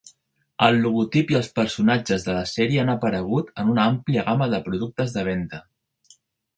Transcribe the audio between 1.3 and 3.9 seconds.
i els personatges de la sèrie han aparegut en una